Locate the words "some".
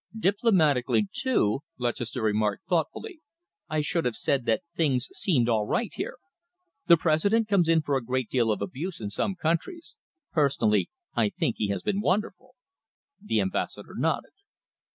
9.11-9.35